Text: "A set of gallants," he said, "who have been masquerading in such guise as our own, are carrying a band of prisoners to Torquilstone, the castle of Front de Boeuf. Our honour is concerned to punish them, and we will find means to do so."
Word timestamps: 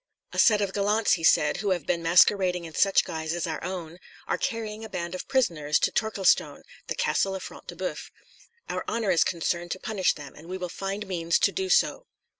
"A 0.33 0.39
set 0.39 0.61
of 0.61 0.73
gallants," 0.73 1.11
he 1.13 1.23
said, 1.23 1.57
"who 1.57 1.69
have 1.69 1.85
been 1.85 2.01
masquerading 2.01 2.65
in 2.65 2.73
such 2.73 3.03
guise 3.03 3.35
as 3.35 3.45
our 3.45 3.63
own, 3.63 3.99
are 4.25 4.39
carrying 4.39 4.83
a 4.83 4.89
band 4.89 5.13
of 5.13 5.27
prisoners 5.27 5.77
to 5.77 5.91
Torquilstone, 5.91 6.63
the 6.87 6.95
castle 6.95 7.35
of 7.35 7.43
Front 7.43 7.67
de 7.67 7.75
Boeuf. 7.75 8.09
Our 8.67 8.83
honour 8.89 9.11
is 9.11 9.23
concerned 9.23 9.69
to 9.73 9.79
punish 9.79 10.15
them, 10.15 10.33
and 10.33 10.47
we 10.49 10.57
will 10.57 10.69
find 10.69 11.05
means 11.05 11.37
to 11.37 11.51
do 11.51 11.69
so." 11.69 12.07